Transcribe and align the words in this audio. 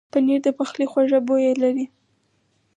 پنېر 0.13 0.39
د 0.45 0.47
پخلي 0.57 0.85
خوږه 0.91 1.19
بویه 1.27 1.53
لري. 1.63 1.85